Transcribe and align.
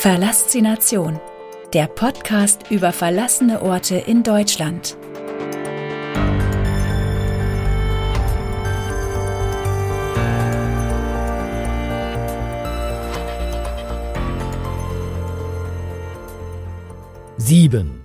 Verlassination, 0.00 1.20
der 1.74 1.86
Podcast 1.86 2.70
über 2.70 2.90
verlassene 2.90 3.60
Orte 3.60 3.96
in 3.96 4.22
Deutschland. 4.22 4.96
Sieben. 17.36 18.00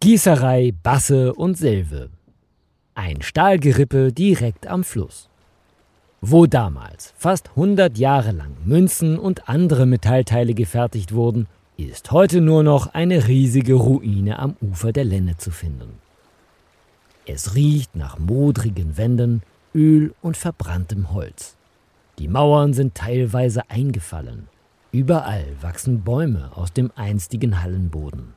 Gießerei, 0.00 0.72
Basse 0.82 1.32
und 1.34 1.56
Selve. 1.56 2.10
Ein 2.96 3.22
Stahlgerippe 3.22 4.12
direkt 4.12 4.66
am 4.66 4.82
Fluss. 4.82 5.29
Wo 6.22 6.44
damals 6.44 7.14
fast 7.16 7.48
100 7.50 7.96
Jahre 7.96 8.32
lang 8.32 8.54
Münzen 8.66 9.18
und 9.18 9.48
andere 9.48 9.86
Metallteile 9.86 10.52
gefertigt 10.52 11.14
wurden, 11.14 11.46
ist 11.78 12.10
heute 12.10 12.42
nur 12.42 12.62
noch 12.62 12.92
eine 12.92 13.26
riesige 13.26 13.72
Ruine 13.72 14.38
am 14.38 14.54
Ufer 14.60 14.92
der 14.92 15.04
Lenne 15.04 15.38
zu 15.38 15.50
finden. 15.50 15.94
Es 17.24 17.54
riecht 17.54 17.96
nach 17.96 18.18
modrigen 18.18 18.98
Wänden, 18.98 19.42
Öl 19.74 20.12
und 20.20 20.36
verbranntem 20.36 21.10
Holz. 21.14 21.56
Die 22.18 22.28
Mauern 22.28 22.74
sind 22.74 22.94
teilweise 22.94 23.70
eingefallen. 23.70 24.48
Überall 24.92 25.46
wachsen 25.62 26.02
Bäume 26.02 26.50
aus 26.54 26.74
dem 26.74 26.90
einstigen 26.96 27.62
Hallenboden. 27.62 28.34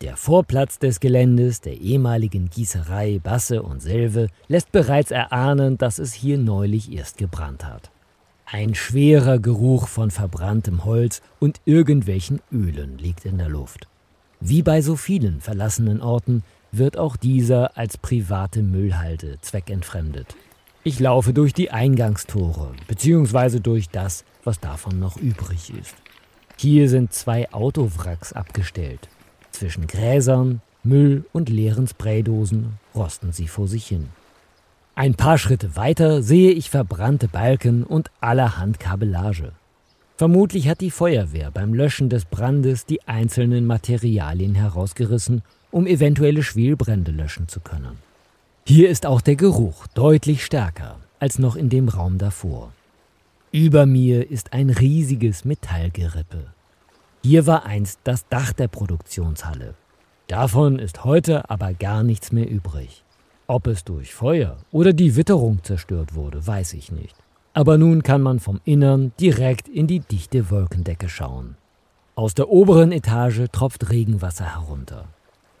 Der 0.00 0.16
Vorplatz 0.16 0.78
des 0.78 1.00
Geländes 1.00 1.60
der 1.60 1.80
ehemaligen 1.80 2.50
Gießerei 2.50 3.18
Basse 3.20 3.62
und 3.64 3.82
Selve 3.82 4.28
lässt 4.46 4.70
bereits 4.70 5.10
erahnen, 5.10 5.76
dass 5.76 5.98
es 5.98 6.12
hier 6.12 6.38
neulich 6.38 6.92
erst 6.92 7.18
gebrannt 7.18 7.64
hat. 7.64 7.90
Ein 8.46 8.76
schwerer 8.76 9.40
Geruch 9.40 9.88
von 9.88 10.12
verbranntem 10.12 10.84
Holz 10.84 11.20
und 11.40 11.60
irgendwelchen 11.64 12.40
Ölen 12.52 12.96
liegt 12.96 13.24
in 13.24 13.38
der 13.38 13.48
Luft. 13.48 13.88
Wie 14.38 14.62
bei 14.62 14.82
so 14.82 14.94
vielen 14.94 15.40
verlassenen 15.40 16.00
Orten 16.00 16.44
wird 16.70 16.96
auch 16.96 17.16
dieser 17.16 17.76
als 17.76 17.98
private 17.98 18.62
Müllhalde 18.62 19.38
zweckentfremdet. 19.40 20.36
Ich 20.84 21.00
laufe 21.00 21.32
durch 21.32 21.54
die 21.54 21.72
Eingangstore, 21.72 22.70
beziehungsweise 22.86 23.60
durch 23.60 23.88
das, 23.88 24.24
was 24.44 24.60
davon 24.60 25.00
noch 25.00 25.16
übrig 25.16 25.72
ist. 25.76 25.96
Hier 26.56 26.88
sind 26.88 27.12
zwei 27.12 27.52
Autowracks 27.52 28.32
abgestellt. 28.32 29.08
Zwischen 29.58 29.88
Gräsern, 29.88 30.60
Müll 30.84 31.24
und 31.32 31.48
leeren 31.48 31.88
Spraydosen 31.88 32.74
rosten 32.94 33.32
sie 33.32 33.48
vor 33.48 33.66
sich 33.66 33.88
hin. 33.88 34.08
Ein 34.94 35.16
paar 35.16 35.36
Schritte 35.36 35.74
weiter 35.74 36.22
sehe 36.22 36.52
ich 36.52 36.70
verbrannte 36.70 37.26
Balken 37.26 37.82
und 37.82 38.08
allerhand 38.20 38.78
Kabellage. 38.78 39.50
Vermutlich 40.16 40.68
hat 40.68 40.80
die 40.80 40.92
Feuerwehr 40.92 41.50
beim 41.50 41.74
Löschen 41.74 42.08
des 42.08 42.24
Brandes 42.24 42.86
die 42.86 43.02
einzelnen 43.08 43.66
Materialien 43.66 44.54
herausgerissen, 44.54 45.42
um 45.72 45.88
eventuelle 45.88 46.44
Schwelbrände 46.44 47.10
löschen 47.10 47.48
zu 47.48 47.58
können. 47.58 47.98
Hier 48.64 48.90
ist 48.90 49.06
auch 49.06 49.20
der 49.20 49.34
Geruch 49.34 49.88
deutlich 49.88 50.44
stärker 50.44 51.00
als 51.18 51.40
noch 51.40 51.56
in 51.56 51.68
dem 51.68 51.88
Raum 51.88 52.18
davor. 52.18 52.72
Über 53.50 53.86
mir 53.86 54.30
ist 54.30 54.52
ein 54.52 54.70
riesiges 54.70 55.44
Metallgerippe. 55.44 56.46
Hier 57.22 57.46
war 57.46 57.66
einst 57.66 58.00
das 58.04 58.28
Dach 58.28 58.52
der 58.52 58.68
Produktionshalle. 58.68 59.74
Davon 60.28 60.78
ist 60.78 61.04
heute 61.04 61.50
aber 61.50 61.74
gar 61.74 62.02
nichts 62.02 62.32
mehr 62.32 62.48
übrig. 62.48 63.02
Ob 63.46 63.66
es 63.66 63.82
durch 63.82 64.14
Feuer 64.14 64.58
oder 64.70 64.92
die 64.92 65.16
Witterung 65.16 65.64
zerstört 65.64 66.14
wurde, 66.14 66.46
weiß 66.46 66.74
ich 66.74 66.92
nicht. 66.92 67.16
Aber 67.54 67.78
nun 67.78 68.02
kann 68.02 68.22
man 68.22 68.40
vom 68.40 68.60
Innern 68.64 69.12
direkt 69.18 69.68
in 69.68 69.86
die 69.86 70.00
dichte 70.00 70.50
Wolkendecke 70.50 71.08
schauen. 71.08 71.56
Aus 72.14 72.34
der 72.34 72.50
oberen 72.50 72.92
Etage 72.92 73.46
tropft 73.50 73.90
Regenwasser 73.90 74.54
herunter. 74.54 75.04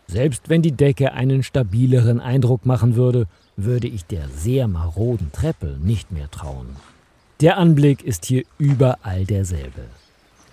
Selbst 0.06 0.48
wenn 0.48 0.62
die 0.62 0.72
Decke 0.72 1.12
einen 1.12 1.42
stabileren 1.42 2.20
Eindruck 2.20 2.66
machen 2.66 2.94
würde, 2.94 3.26
würde 3.56 3.88
ich 3.88 4.04
der 4.04 4.28
sehr 4.28 4.68
maroden 4.68 5.32
Treppe 5.32 5.78
nicht 5.82 6.12
mehr 6.12 6.30
trauen. 6.30 6.76
Der 7.40 7.58
Anblick 7.58 8.02
ist 8.02 8.24
hier 8.24 8.44
überall 8.58 9.24
derselbe. 9.24 9.82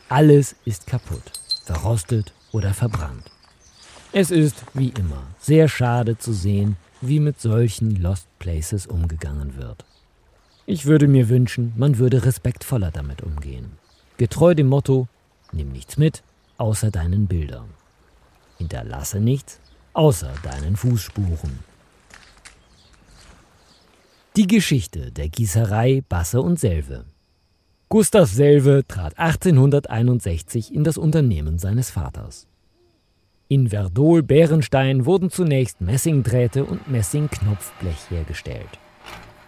Alles 0.10 0.56
ist 0.66 0.86
kaputt, 0.86 1.32
verrostet 1.64 2.32
oder 2.52 2.76
verbrannt. 2.76 3.24
Es 4.12 4.30
ist, 4.30 4.64
wie 4.76 4.90
immer, 4.90 5.24
sehr 5.40 5.68
schade 5.68 6.16
zu 6.18 6.32
sehen, 6.32 6.78
wie 7.02 7.20
mit 7.20 7.42
solchen 7.42 7.96
Lost 7.96 8.28
Places 8.38 8.86
umgegangen 8.86 9.58
wird. 9.58 9.84
Ich 10.68 10.86
würde 10.86 11.08
mir 11.08 11.28
wünschen, 11.28 11.74
man 11.76 11.98
würde 11.98 12.24
respektvoller 12.24 12.92
damit 12.92 13.24
umgehen. 13.24 13.72
Getreu 14.18 14.54
dem 14.54 14.68
Motto, 14.68 15.08
nimm 15.52 15.72
nichts 15.72 15.98
mit, 15.98 16.22
außer 16.58 16.92
deinen 16.92 17.26
Bildern. 17.26 17.70
Hinterlasse 18.60 19.20
nichts, 19.20 19.60
außer 19.94 20.32
deinen 20.44 20.76
Fußspuren. 20.76 21.60
Die 24.36 24.48
Geschichte 24.48 25.12
der 25.12 25.30
Gießerei 25.30 26.04
Basse 26.08 26.42
und 26.42 26.60
Selve 26.60 27.06
Gustav 27.88 28.30
Selve 28.30 28.84
trat 28.88 29.20
1861 29.20 30.74
in 30.74 30.84
das 30.84 30.98
Unternehmen 30.98 31.60
seines 31.60 31.92
Vaters. 31.92 32.48
In 33.48 33.70
Verdol-Bärenstein 33.70 35.06
wurden 35.06 35.30
zunächst 35.30 35.82
Messingdrähte 35.82 36.66
und 36.66 36.90
Messingknopfblech 36.90 38.10
hergestellt. 38.10 38.80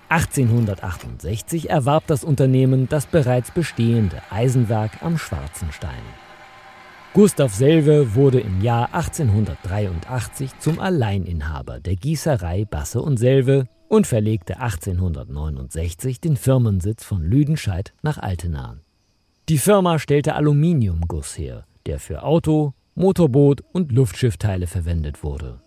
1868 0.10 1.72
erwarb 1.72 2.06
das 2.06 2.24
Unternehmen 2.24 2.88
das 2.88 3.08
bereits 3.08 3.50
bestehende 3.50 4.22
Eisenwerk 4.30 5.02
am 5.02 5.18
Schwarzenstein. 5.18 6.04
Gustav 7.14 7.56
Selve 7.56 8.14
wurde 8.14 8.40
im 8.40 8.62
Jahr 8.62 8.94
1883 8.94 10.60
zum 10.60 10.80
Alleininhaber 10.80 11.80
der 11.80 11.96
Gießerei 11.96 12.66
Basse 12.66 13.02
und 13.02 13.18
Selve 13.18 13.68
und 13.88 14.08
verlegte 14.08 14.60
1869 14.60 16.20
den 16.20 16.38
Firmensitz 16.38 17.04
von 17.04 17.24
Lüdenscheid 17.24 17.94
nach 18.02 18.18
Altenahen. 18.18 18.82
Die 19.50 19.58
Firma 19.58 20.00
stellte 20.00 20.36
Aluminiumguss 20.36 21.38
her, 21.38 21.66
der 21.86 22.00
für 22.00 22.24
Auto, 22.24 22.74
Motorboot 22.96 23.64
und 23.72 23.92
Luftschiffteile 23.92 24.68
verwendet 24.68 25.24
wurde. 25.24 25.62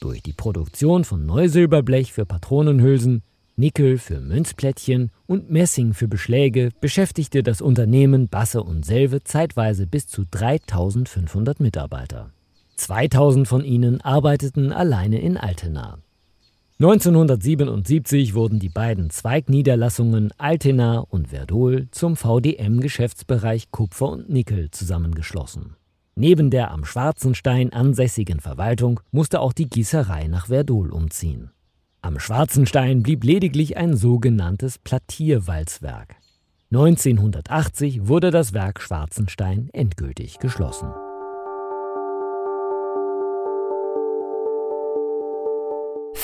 Durch 0.00 0.22
die 0.22 0.32
Produktion 0.34 1.04
von 1.04 1.26
Neusilberblech 1.26 2.12
für 2.12 2.26
Patronenhülsen, 2.26 3.22
Nickel 3.56 3.96
für 3.96 4.20
Münzplättchen 4.20 5.10
und 5.26 5.50
Messing 5.50 5.94
für 5.94 6.08
Beschläge 6.08 6.68
beschäftigte 6.80 7.42
das 7.42 7.62
Unternehmen 7.62 8.28
Basse 8.28 8.62
und 8.62 8.84
Selve 8.84 9.24
zeitweise 9.24 9.86
bis 9.86 10.06
zu 10.06 10.24
3500 10.30 11.58
Mitarbeiter. 11.58 12.30
2000 12.76 13.48
von 13.48 13.64
ihnen 13.64 14.02
arbeiteten 14.02 14.72
alleine 14.72 15.20
in 15.20 15.38
Altena. 15.38 15.98
1977 16.78 18.34
wurden 18.34 18.58
die 18.58 18.68
beiden 18.68 19.08
Zweigniederlassungen 19.08 20.30
Altena 20.36 20.98
und 20.98 21.28
Verdol 21.28 21.88
zum 21.90 22.16
VDM-Geschäftsbereich 22.16 23.70
Kupfer 23.70 24.10
und 24.10 24.28
Nickel 24.28 24.70
zusammengeschlossen. 24.70 25.76
Neben 26.16 26.50
der 26.50 26.72
am 26.72 26.84
Schwarzenstein 26.84 27.72
ansässigen 27.72 28.40
Verwaltung 28.40 29.00
musste 29.10 29.40
auch 29.40 29.54
die 29.54 29.70
Gießerei 29.70 30.28
nach 30.28 30.48
Verdol 30.48 30.90
umziehen. 30.92 31.50
Am 32.02 32.18
Schwarzenstein 32.18 33.02
blieb 33.02 33.24
lediglich 33.24 33.78
ein 33.78 33.96
sogenanntes 33.96 34.78
Plattierwalzwerk. 34.78 36.16
1980 36.72 38.06
wurde 38.06 38.30
das 38.30 38.52
Werk 38.52 38.82
Schwarzenstein 38.82 39.70
endgültig 39.72 40.40
geschlossen. 40.40 40.88